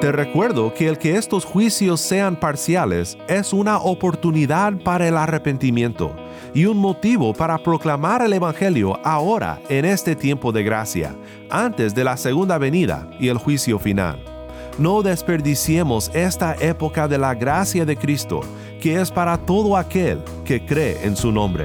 [0.00, 6.14] Te recuerdo que el que estos juicios sean parciales es una oportunidad para el arrepentimiento
[6.54, 11.16] y un motivo para proclamar el Evangelio ahora en este tiempo de gracia,
[11.50, 14.22] antes de la segunda venida y el juicio final.
[14.78, 18.40] No desperdiciemos esta época de la gracia de Cristo,
[18.80, 21.64] que es para todo aquel que cree en su nombre.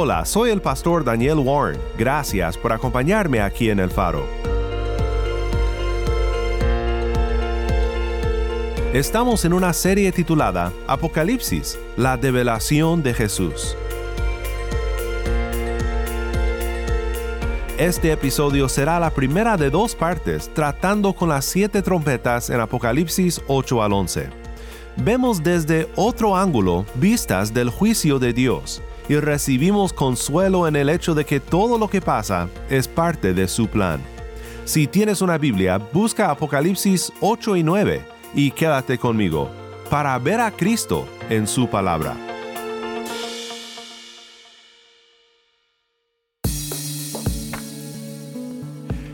[0.00, 1.80] Hola, soy el pastor Daniel Warren.
[1.98, 4.28] Gracias por acompañarme aquí en El Faro.
[8.94, 13.76] Estamos en una serie titulada Apocalipsis, la develación de Jesús.
[17.76, 23.42] Este episodio será la primera de dos partes tratando con las siete trompetas en Apocalipsis
[23.48, 24.30] 8 al 11.
[24.98, 31.14] Vemos desde otro ángulo vistas del juicio de Dios y recibimos consuelo en el hecho
[31.14, 34.00] de que todo lo que pasa es parte de su plan.
[34.64, 38.02] Si tienes una Biblia, busca Apocalipsis 8 y 9
[38.34, 39.50] y quédate conmigo
[39.88, 42.27] para ver a Cristo en su palabra.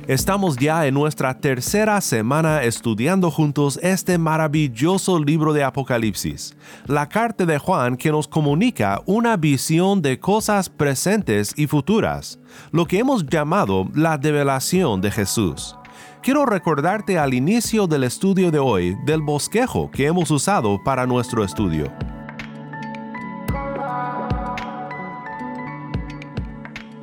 [0.07, 6.55] Estamos ya en nuestra tercera semana estudiando juntos este maravilloso libro de Apocalipsis,
[6.87, 12.39] la carta de Juan que nos comunica una visión de cosas presentes y futuras,
[12.71, 15.75] lo que hemos llamado la develación de Jesús.
[16.23, 21.43] Quiero recordarte al inicio del estudio de hoy del bosquejo que hemos usado para nuestro
[21.43, 21.91] estudio.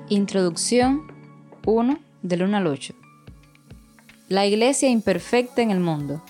[0.07, 1.11] Introducción
[1.65, 2.95] 1 del 1 al 8.
[4.29, 6.23] La iglesia imperfecta en el mundo.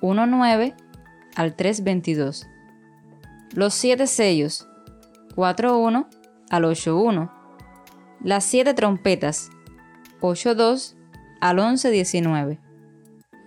[0.00, 0.74] 1.9
[1.34, 2.46] al 3.22.
[3.54, 4.68] Los siete sellos.
[5.34, 6.06] 4.1
[6.50, 7.30] al 8.1.
[8.22, 9.50] Las siete trompetas.
[10.20, 10.94] 8.2
[11.40, 12.58] al 11.19.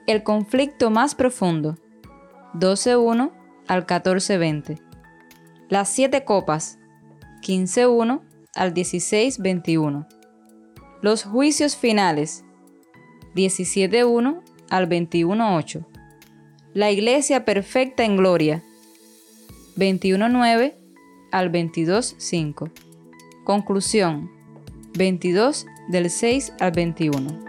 [0.08, 1.78] El conflicto más profundo.
[2.54, 3.32] 12.1
[3.68, 4.82] al 14.20.
[5.70, 6.78] Las siete copas.
[7.42, 8.22] 15.1
[8.56, 10.21] al 16.21.
[11.02, 12.44] Los juicios finales
[13.34, 15.84] 17.1 al 21.8.
[16.76, 18.64] La iglesia perfecta en gloria
[19.78, 20.76] 21.9
[21.32, 22.72] al 22.5.
[23.44, 24.30] Conclusión
[24.94, 27.46] 22 del 6 al 21.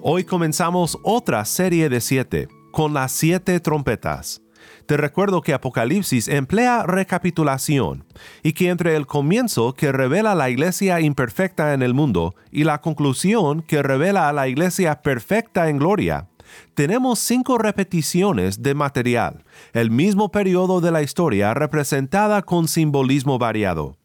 [0.00, 4.40] Hoy comenzamos otra serie de siete, con las siete trompetas.
[4.86, 8.04] Te recuerdo que Apocalipsis emplea recapitulación
[8.42, 12.80] y que entre el comienzo que revela la iglesia imperfecta en el mundo y la
[12.80, 16.28] conclusión que revela a la iglesia perfecta en gloria,
[16.74, 23.97] tenemos cinco repeticiones de material, el mismo periodo de la historia representada con simbolismo variado.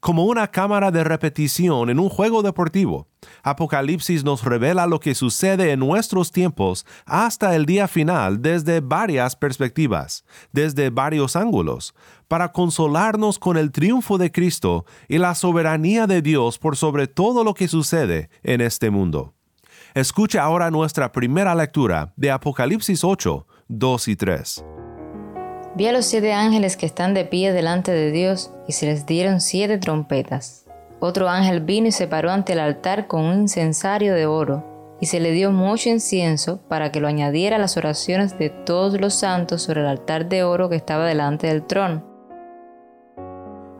[0.00, 3.06] Como una cámara de repetición en un juego deportivo,
[3.42, 9.36] Apocalipsis nos revela lo que sucede en nuestros tiempos hasta el día final desde varias
[9.36, 11.94] perspectivas, desde varios ángulos,
[12.28, 17.44] para consolarnos con el triunfo de Cristo y la soberanía de Dios por sobre todo
[17.44, 19.34] lo que sucede en este mundo.
[19.94, 24.64] Escucha ahora nuestra primera lectura de Apocalipsis 8, 2 y 3.
[25.76, 29.06] Vi a los siete ángeles que están de pie delante de Dios y se les
[29.06, 30.66] dieron siete trompetas.
[30.98, 35.06] Otro ángel vino y se paró ante el altar con un incensario de oro, y
[35.06, 39.14] se le dio mucho incienso para que lo añadiera a las oraciones de todos los
[39.14, 42.09] santos sobre el altar de oro que estaba delante del trono.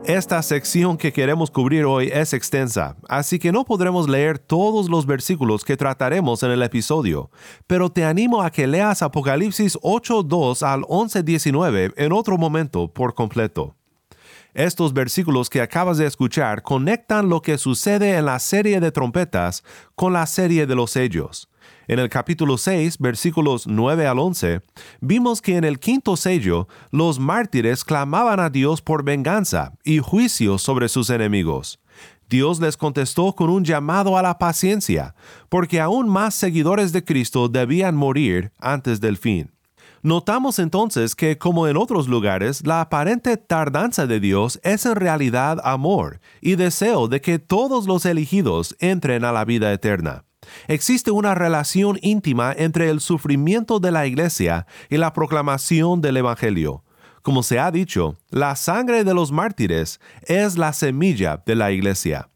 [0.05, 5.05] Esta sección que queremos cubrir hoy es extensa, así que no podremos leer todos los
[5.05, 7.29] versículos que trataremos en el episodio,
[7.67, 13.75] pero te animo a que leas Apocalipsis 8.2 al 11.19 en otro momento por completo.
[14.55, 19.63] Estos versículos que acabas de escuchar conectan lo que sucede en la serie de trompetas
[19.93, 21.50] con la serie de los sellos.
[21.87, 24.61] En el capítulo 6, versículos 9 al 11,
[24.99, 30.57] vimos que en el quinto sello los mártires clamaban a Dios por venganza y juicio
[30.57, 31.79] sobre sus enemigos.
[32.29, 35.15] Dios les contestó con un llamado a la paciencia,
[35.49, 39.51] porque aún más seguidores de Cristo debían morir antes del fin.
[40.03, 45.59] Notamos entonces que, como en otros lugares, la aparente tardanza de Dios es en realidad
[45.63, 50.23] amor y deseo de que todos los elegidos entren a la vida eterna.
[50.67, 56.83] Existe una relación íntima entre el sufrimiento de la iglesia y la proclamación del Evangelio.
[57.21, 62.29] Como se ha dicho, la sangre de los mártires es la semilla de la iglesia.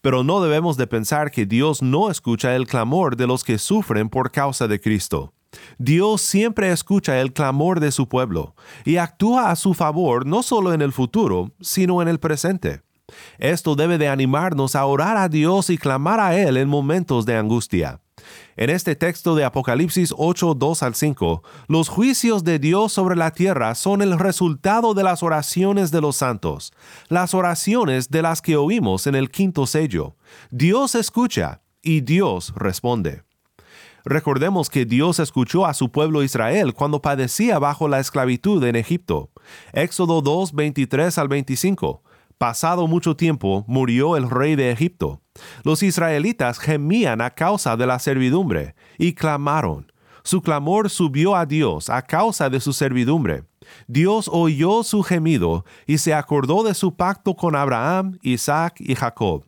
[0.00, 4.08] Pero no debemos de pensar que Dios no escucha el clamor de los que sufren
[4.08, 5.32] por causa de Cristo.
[5.78, 8.54] Dios siempre escucha el clamor de su pueblo
[8.84, 12.82] y actúa a su favor no solo en el futuro, sino en el presente.
[13.38, 17.36] Esto debe de animarnos a orar a Dios y clamar a Él en momentos de
[17.36, 18.00] angustia.
[18.56, 23.30] En este texto de Apocalipsis 8, 2 al 5, los juicios de Dios sobre la
[23.30, 26.72] tierra son el resultado de las oraciones de los santos,
[27.08, 30.16] las oraciones de las que oímos en el quinto sello.
[30.50, 33.22] Dios escucha y Dios responde.
[34.04, 39.30] Recordemos que Dios escuchó a su pueblo Israel cuando padecía bajo la esclavitud en Egipto.
[39.72, 42.02] Éxodo 2, 23 al 25.
[42.38, 45.22] Pasado mucho tiempo, murió el rey de Egipto.
[45.64, 49.90] Los israelitas gemían a causa de la servidumbre y clamaron.
[50.22, 53.44] Su clamor subió a Dios a causa de su servidumbre.
[53.86, 59.46] Dios oyó su gemido y se acordó de su pacto con Abraham, Isaac y Jacob.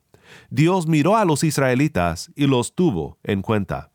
[0.51, 3.91] Dios miró a los israelitas y los tuvo en cuenta.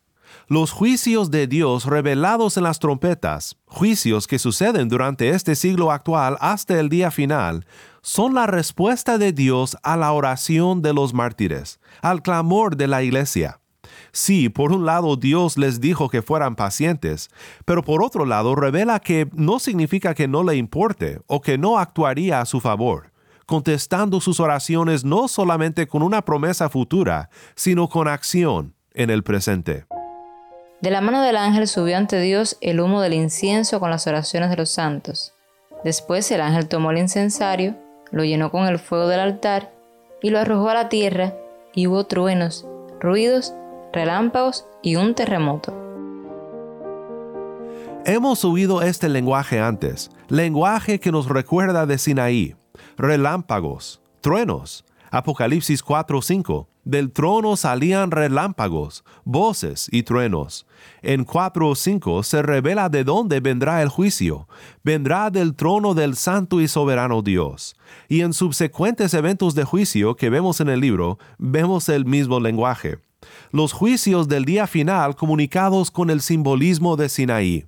[0.48, 6.38] Los juicios de Dios revelados en las trompetas, juicios que suceden durante este siglo actual
[6.42, 7.66] hasta el día final,
[8.04, 13.02] son la respuesta de Dios a la oración de los mártires, al clamor de la
[13.02, 13.62] iglesia.
[14.12, 17.30] Sí, por un lado Dios les dijo que fueran pacientes,
[17.66, 21.80] pero por otro lado revela que no significa que no le importe o que no
[21.80, 23.12] actuaría a su favor,
[23.46, 29.86] contestando sus oraciones no solamente con una promesa futura, sino con acción en el presente.
[30.82, 34.50] De la mano del ángel subió ante Dios el humo del incienso con las oraciones
[34.50, 35.34] de los santos.
[35.86, 37.76] Después el ángel tomó el incensario,
[38.14, 39.74] lo llenó con el fuego del altar
[40.22, 41.34] y lo arrojó a la tierra,
[41.74, 42.66] y hubo truenos,
[43.02, 43.54] ruidos,
[43.92, 45.74] relámpagos y un terremoto.
[48.06, 52.56] Hemos oído este lenguaje antes, lenguaje que nos recuerda de Sinaí,
[52.98, 56.68] relámpagos, truenos, Apocalipsis 4:5.
[56.86, 60.66] Del trono salían relámpagos, voces y truenos.
[61.02, 64.48] En 4:5 se revela de dónde vendrá el juicio.
[64.84, 67.76] Vendrá del trono del santo y soberano Dios.
[68.10, 73.00] Y en subsecuentes eventos de juicio que vemos en el libro, vemos el mismo lenguaje.
[73.52, 77.66] Los juicios del día final comunicados con el simbolismo de Sinaí.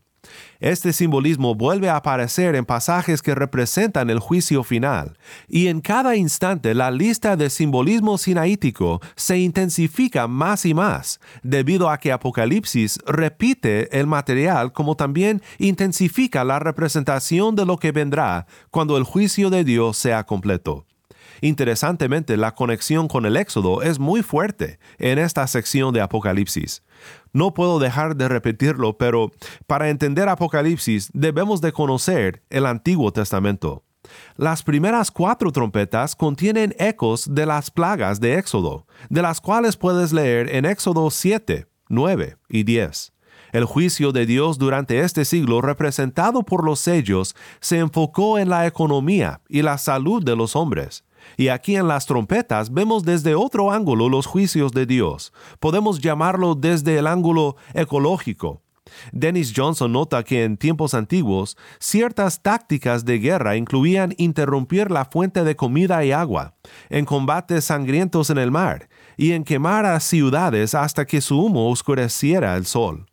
[0.59, 5.17] Este simbolismo vuelve a aparecer en pasajes que representan el juicio final,
[5.47, 11.89] y en cada instante la lista de simbolismo sinaítico se intensifica más y más, debido
[11.89, 18.47] a que Apocalipsis repite el material como también intensifica la representación de lo que vendrá
[18.71, 20.85] cuando el juicio de Dios sea completo.
[21.41, 26.83] Interesantemente, la conexión con el Éxodo es muy fuerte en esta sección de Apocalipsis.
[27.33, 29.31] No puedo dejar de repetirlo, pero
[29.67, 33.83] para entender Apocalipsis debemos de conocer el Antiguo Testamento.
[34.35, 40.13] Las primeras cuatro trompetas contienen ecos de las plagas de Éxodo, de las cuales puedes
[40.13, 43.13] leer en Éxodo 7, 9 y 10.
[43.51, 48.67] El juicio de Dios durante este siglo, representado por los sellos, se enfocó en la
[48.67, 51.04] economía y la salud de los hombres.
[51.37, 55.33] Y aquí en las trompetas vemos desde otro ángulo los juicios de Dios.
[55.59, 58.61] Podemos llamarlo desde el ángulo ecológico.
[59.11, 65.43] Dennis Johnson nota que en tiempos antiguos ciertas tácticas de guerra incluían interrumpir la fuente
[65.43, 66.55] de comida y agua,
[66.89, 71.69] en combates sangrientos en el mar, y en quemar a ciudades hasta que su humo
[71.69, 73.07] oscureciera el sol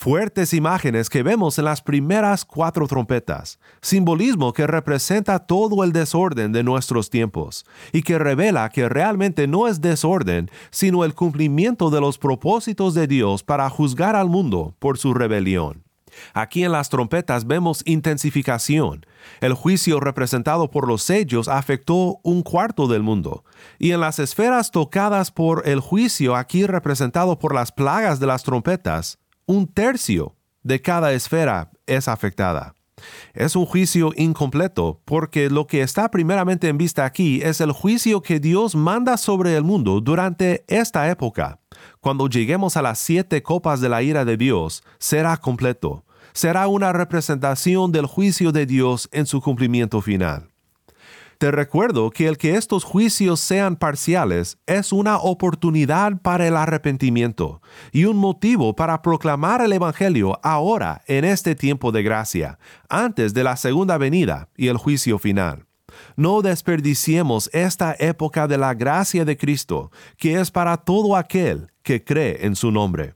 [0.00, 6.52] fuertes imágenes que vemos en las primeras cuatro trompetas, simbolismo que representa todo el desorden
[6.52, 12.00] de nuestros tiempos y que revela que realmente no es desorden, sino el cumplimiento de
[12.00, 15.84] los propósitos de Dios para juzgar al mundo por su rebelión.
[16.32, 19.04] Aquí en las trompetas vemos intensificación.
[19.42, 23.44] El juicio representado por los sellos afectó un cuarto del mundo.
[23.78, 28.42] Y en las esferas tocadas por el juicio aquí representado por las plagas de las
[28.42, 29.19] trompetas,
[29.50, 32.72] un tercio de cada esfera es afectada.
[33.34, 38.22] Es un juicio incompleto, porque lo que está primeramente en vista aquí es el juicio
[38.22, 41.58] que Dios manda sobre el mundo durante esta época.
[41.98, 46.04] Cuando lleguemos a las siete copas de la ira de Dios, será completo.
[46.32, 50.48] Será una representación del juicio de Dios en su cumplimiento final.
[51.40, 57.62] Te recuerdo que el que estos juicios sean parciales es una oportunidad para el arrepentimiento
[57.92, 62.58] y un motivo para proclamar el Evangelio ahora en este tiempo de gracia,
[62.90, 65.64] antes de la segunda venida y el juicio final.
[66.14, 72.04] No desperdiciemos esta época de la gracia de Cristo, que es para todo aquel que
[72.04, 73.14] cree en su nombre.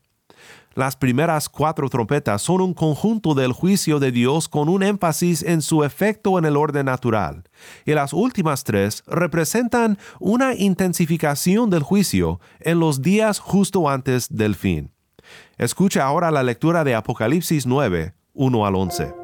[0.75, 5.63] Las primeras cuatro trompetas son un conjunto del juicio de Dios con un énfasis en
[5.63, 7.45] su efecto en el orden natural,
[7.85, 14.57] y las últimas tres representan una intensificación del juicio en los días justo antes del
[14.57, 14.91] fin.
[15.59, 19.15] Escucha ahora la lectura de Apocalipsis 9, 1 al 11.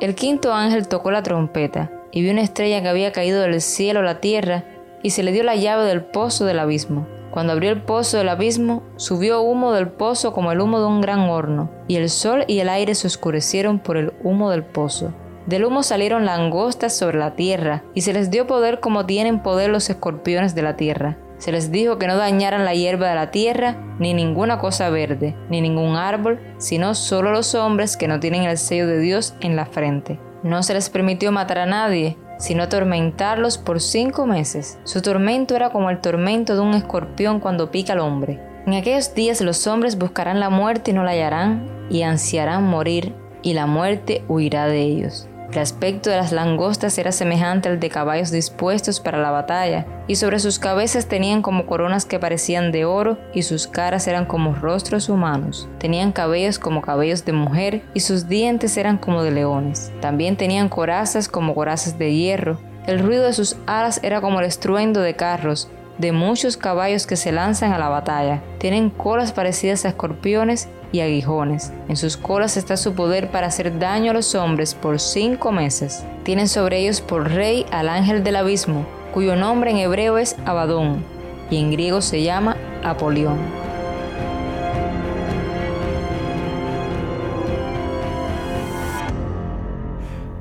[0.00, 3.98] El quinto ángel tocó la trompeta, y vio una estrella que había caído del cielo
[3.98, 4.64] a la tierra,
[5.04, 7.06] y se le dio la llave del pozo del abismo.
[7.30, 11.00] Cuando abrió el pozo del abismo, subió humo del pozo como el humo de un
[11.00, 15.12] gran horno, y el sol y el aire se oscurecieron por el humo del pozo.
[15.46, 19.68] Del humo salieron langostas sobre la tierra, y se les dio poder como tienen poder
[19.68, 21.18] los escorpiones de la tierra.
[21.36, 25.36] Se les dijo que no dañaran la hierba de la tierra, ni ninguna cosa verde,
[25.50, 29.54] ni ningún árbol, sino solo los hombres que no tienen el sello de Dios en
[29.54, 30.18] la frente.
[30.42, 34.78] No se les permitió matar a nadie, sino atormentarlos por cinco meses.
[34.84, 38.40] Su tormento era como el tormento de un escorpión cuando pica al hombre.
[38.66, 43.14] En aquellos días los hombres buscarán la muerte y no la hallarán, y ansiarán morir,
[43.42, 45.28] y la muerte huirá de ellos.
[45.54, 50.16] El aspecto de las langostas era semejante al de caballos dispuestos para la batalla, y
[50.16, 54.52] sobre sus cabezas tenían como coronas que parecían de oro, y sus caras eran como
[54.52, 55.68] rostros humanos.
[55.78, 59.92] Tenían cabellos como cabellos de mujer, y sus dientes eran como de leones.
[60.00, 62.58] También tenían corazas como corazas de hierro.
[62.88, 65.68] El ruido de sus alas era como el estruendo de carros,
[65.98, 68.42] de muchos caballos que se lanzan a la batalla.
[68.58, 71.72] Tienen colas parecidas a escorpiones y aguijones.
[71.88, 76.04] En sus colas está su poder para hacer daño a los hombres por cinco meses.
[76.22, 81.04] Tienen sobre ellos por rey al ángel del abismo, cuyo nombre en hebreo es Abadón
[81.50, 83.38] y en griego se llama Apolión.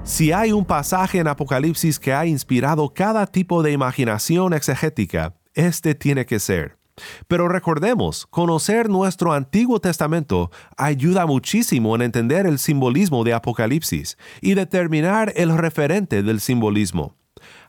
[0.03, 5.95] Si hay un pasaje en Apocalipsis que ha inspirado cada tipo de imaginación exegética, este
[5.95, 6.82] tiene que ser.
[7.27, 14.53] Pero recordemos, conocer nuestro Antiguo Testamento ayuda muchísimo en entender el simbolismo de Apocalipsis y
[14.53, 17.15] determinar el referente del simbolismo.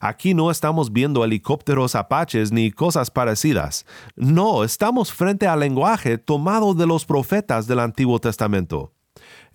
[0.01, 3.87] Aquí no estamos viendo helicópteros apaches ni cosas parecidas.
[4.17, 8.94] No, estamos frente al lenguaje tomado de los profetas del Antiguo Testamento.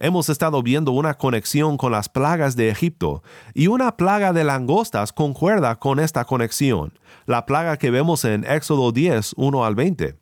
[0.02, 3.22] Hemos estado viendo una conexión con las plagas de Egipto
[3.54, 8.94] y una plaga de langostas concuerda con esta conexión, la plaga que vemos en Éxodo
[8.94, 10.16] 10, 1 al 20.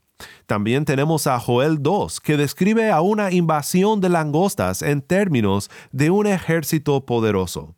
[0.47, 6.09] También tenemos a Joel 2, que describe a una invasión de langostas en términos de
[6.09, 7.76] un ejército poderoso.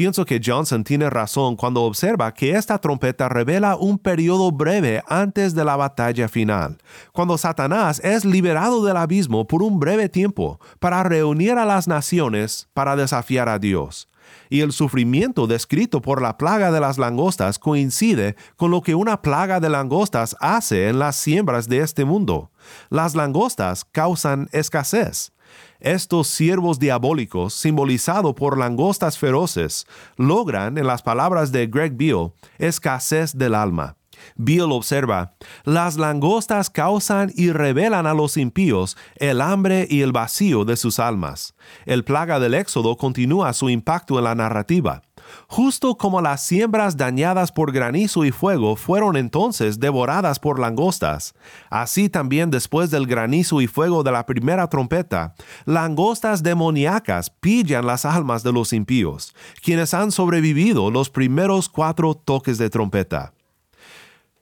[0.00, 5.54] Pienso que Johnson tiene razón cuando observa que esta trompeta revela un periodo breve antes
[5.54, 6.78] de la batalla final,
[7.12, 12.70] cuando Satanás es liberado del abismo por un breve tiempo para reunir a las naciones
[12.72, 14.08] para desafiar a Dios.
[14.48, 19.20] Y el sufrimiento descrito por la plaga de las langostas coincide con lo que una
[19.20, 22.50] plaga de langostas hace en las siembras de este mundo.
[22.88, 25.32] Las langostas causan escasez.
[25.80, 33.36] Estos siervos diabólicos, simbolizados por langostas feroces, logran, en las palabras de Greg Beale, escasez
[33.36, 33.96] del alma.
[34.36, 35.34] Beale observa,
[35.64, 40.98] las langostas causan y revelan a los impíos el hambre y el vacío de sus
[40.98, 41.54] almas.
[41.86, 45.02] El plaga del Éxodo continúa su impacto en la narrativa.
[45.46, 51.34] Justo como las siembras dañadas por granizo y fuego fueron entonces devoradas por langostas,
[51.70, 55.34] así también después del granizo y fuego de la primera trompeta,
[55.64, 62.58] langostas demoníacas pillan las almas de los impíos, quienes han sobrevivido los primeros cuatro toques
[62.58, 63.32] de trompeta.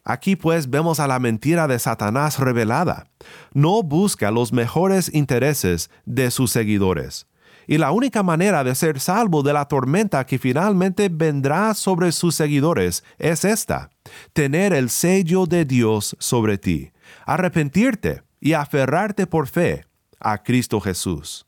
[0.05, 3.07] Aquí pues vemos a la mentira de Satanás revelada.
[3.53, 7.27] No busca los mejores intereses de sus seguidores
[7.69, 12.35] y la única manera de ser salvo de la tormenta que finalmente vendrá sobre sus
[12.35, 13.91] seguidores es esta,
[14.33, 16.91] tener el sello de Dios sobre ti,
[17.27, 19.85] arrepentirte y aferrarte por fe
[20.19, 21.47] a Cristo Jesús.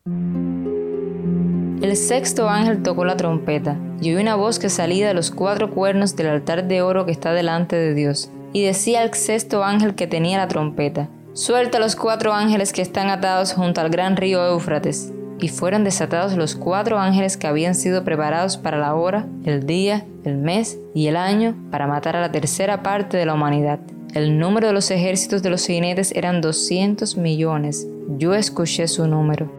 [1.80, 5.70] El sexto ángel tocó la trompeta, y oí una voz que salía de los cuatro
[5.70, 9.94] cuernos del altar de oro que está delante de Dios, y decía al sexto ángel
[9.94, 14.44] que tenía la trompeta, Suelta los cuatro ángeles que están atados junto al gran río
[14.44, 19.64] Éufrates y fueron desatados los cuatro ángeles que habían sido preparados para la hora, el
[19.64, 23.78] día, el mes y el año para matar a la tercera parte de la humanidad.
[24.12, 27.86] El número de los ejércitos de los jinetes eran 200 millones.
[28.18, 29.52] Yo escuché su número.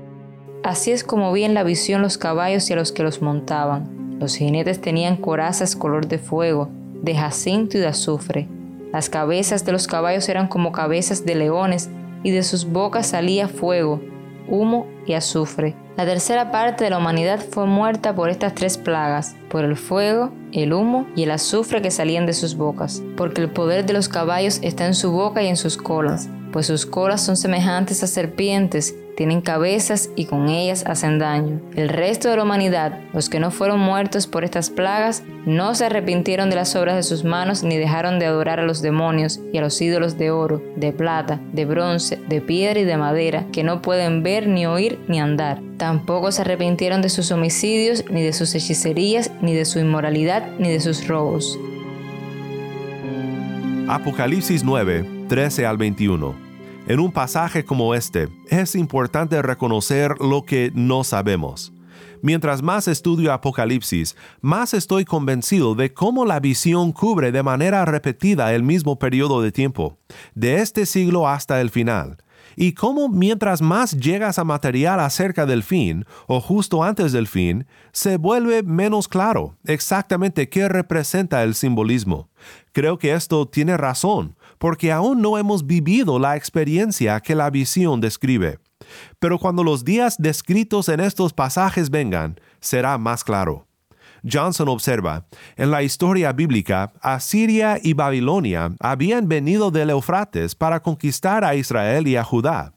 [0.64, 4.20] Así es como vi en la visión los caballos y a los que los montaban.
[4.20, 6.70] Los jinetes tenían corazas color de fuego,
[7.02, 8.50] de jacinto y de azufre.
[8.94, 11.90] Las cabezas de los caballos eran como cabezas de leones
[12.24, 14.02] y de sus bocas salía fuego,
[14.48, 15.76] humo y azufre.
[15.98, 20.32] La tercera parte de la humanidad fue muerta por estas tres plagas, por el fuego,
[20.52, 24.10] el humo y el azufre que salían de sus bocas, porque el poder de los
[24.10, 28.08] caballos está en su boca y en sus colas, pues sus colas son semejantes a
[28.08, 31.62] serpientes tienen cabezas y con ellas hacen daño.
[31.76, 35.86] El resto de la humanidad, los que no fueron muertos por estas plagas, no se
[35.86, 39.58] arrepintieron de las obras de sus manos ni dejaron de adorar a los demonios y
[39.58, 43.64] a los ídolos de oro, de plata, de bronce, de piedra y de madera, que
[43.64, 45.62] no pueden ver ni oír ni andar.
[45.78, 50.70] Tampoco se arrepintieron de sus homicidios, ni de sus hechicerías, ni de su inmoralidad, ni
[50.70, 51.60] de sus robos.
[53.88, 56.51] Apocalipsis 9, 13 al 21
[56.92, 61.72] en un pasaje como este, es importante reconocer lo que no sabemos.
[62.22, 68.54] Mientras más estudio Apocalipsis, más estoy convencido de cómo la visión cubre de manera repetida
[68.54, 70.00] el mismo periodo de tiempo,
[70.36, 72.18] de este siglo hasta el final,
[72.58, 77.68] y cómo mientras más llegas a material acerca del fin, o justo antes del fin,
[77.94, 82.30] se vuelve menos claro exactamente qué representa el simbolismo.
[82.74, 88.00] Creo que esto tiene razón, porque aún no hemos vivido la experiencia que la visión
[88.00, 88.60] describe.
[89.18, 93.66] Pero cuando los días descritos en estos pasajes vengan, será más claro.
[94.24, 95.26] Johnson observa,
[95.56, 102.08] en la historia bíblica, Asiria y Babilonia habían venido del Eufrates para conquistar a Israel
[102.08, 102.76] y a Judá.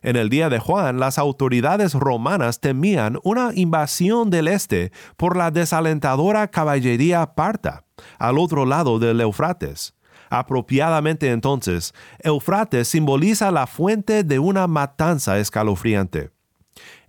[0.00, 5.50] En el día de Juan, las autoridades romanas temían una invasión del este por la
[5.50, 7.84] desalentadora caballería parta,
[8.18, 9.95] al otro lado del Eufrates.
[10.30, 16.30] Apropiadamente entonces, Eufrates simboliza la fuente de una matanza escalofriante.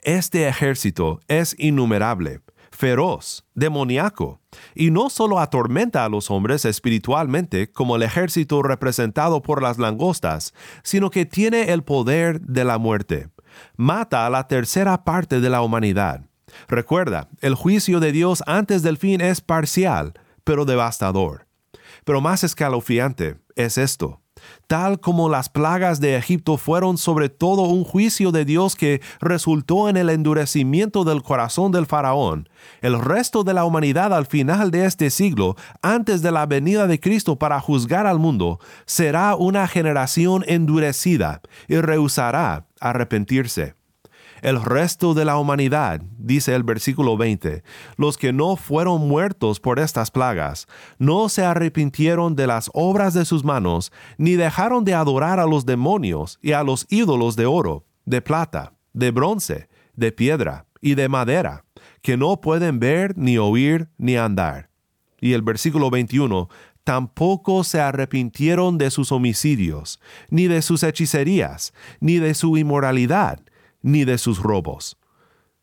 [0.02, 4.40] Este ejército es innumerable, feroz, demoníaco,
[4.76, 10.54] y no solo atormenta a los hombres espiritualmente como el ejército representado por las langostas,
[10.84, 13.30] sino que tiene el poder de la muerte.
[13.76, 16.22] Mata a la tercera parte de la humanidad.
[16.68, 21.47] Recuerda, el juicio de Dios antes del fin es parcial, pero devastador.
[22.04, 24.22] Pero más escalofriante es esto.
[24.68, 29.90] Tal como las plagas de Egipto fueron sobre todo un juicio de Dios que resultó
[29.90, 32.50] en el endurecimiento del corazón del faraón,
[32.82, 37.00] el resto de la humanidad al final de este siglo, antes de la venida de
[37.00, 43.77] Cristo para juzgar al mundo, será una generación endurecida y rehusará arrepentirse
[44.42, 47.64] el resto de la humanidad, dice el versículo 20,
[47.98, 53.26] los que no fueron muertos por estas plagas, no se arrepintieron de las obras de
[53.26, 57.86] sus manos, ni dejaron de adorar a los demonios y a los ídolos de oro,
[58.06, 61.66] de plata, de bronce, de piedra y de madera,
[62.02, 64.70] que no pueden ver, ni oír, ni andar.
[65.20, 66.48] Y el versículo 21,
[66.84, 73.42] tampoco se arrepintieron de sus homicidios, ni de sus hechicerías, ni de su inmoralidad,
[73.88, 74.98] ni de sus robos.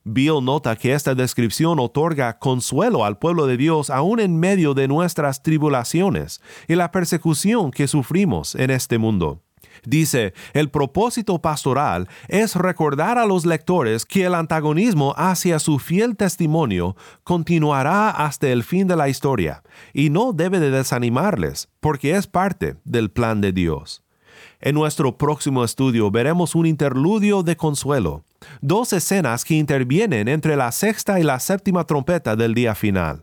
[0.03, 4.89] Bill nota que esta descripción otorga consuelo al pueblo de Dios aún en medio de
[4.89, 9.41] nuestras tribulaciones y la persecución que sufrimos en este mundo.
[9.85, 16.17] Dice, el propósito pastoral es recordar a los lectores que el antagonismo hacia su fiel
[16.17, 22.27] testimonio continuará hasta el fin de la historia, y no debe de desanimarles, porque es
[22.27, 24.04] parte del plan de Dios.
[24.61, 28.25] En nuestro próximo estudio veremos un interludio de consuelo,
[28.61, 33.23] dos escenas que intervienen entre la sexta y la séptima trompeta del día final.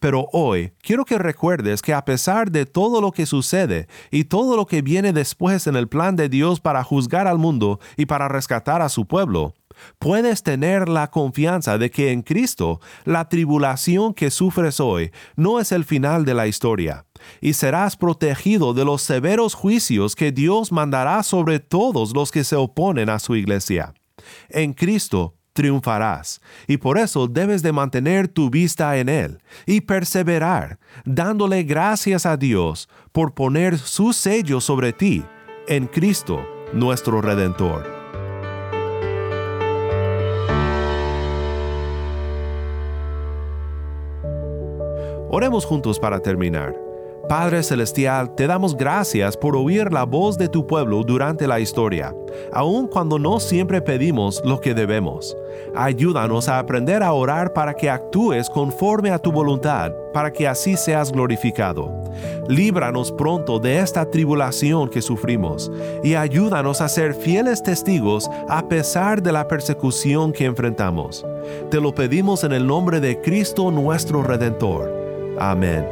[0.00, 4.56] Pero hoy quiero que recuerdes que a pesar de todo lo que sucede y todo
[4.56, 8.26] lo que viene después en el plan de Dios para juzgar al mundo y para
[8.26, 9.54] rescatar a su pueblo,
[9.98, 15.72] puedes tener la confianza de que en Cristo la tribulación que sufres hoy no es
[15.72, 17.06] el final de la historia
[17.40, 22.56] y serás protegido de los severos juicios que Dios mandará sobre todos los que se
[22.56, 23.94] oponen a su iglesia.
[24.48, 30.78] En Cristo triunfarás, y por eso debes de mantener tu vista en Él y perseverar,
[31.04, 35.24] dándole gracias a Dios por poner su sello sobre ti,
[35.68, 37.99] en Cristo nuestro Redentor.
[45.40, 46.76] Oremos juntos para terminar.
[47.26, 52.14] Padre Celestial, te damos gracias por oír la voz de tu pueblo durante la historia,
[52.52, 55.34] aun cuando no siempre pedimos lo que debemos.
[55.74, 60.76] Ayúdanos a aprender a orar para que actúes conforme a tu voluntad, para que así
[60.76, 61.90] seas glorificado.
[62.46, 65.72] Líbranos pronto de esta tribulación que sufrimos
[66.04, 71.24] y ayúdanos a ser fieles testigos a pesar de la persecución que enfrentamos.
[71.70, 74.99] Te lo pedimos en el nombre de Cristo nuestro Redentor.
[75.40, 75.86] Amén.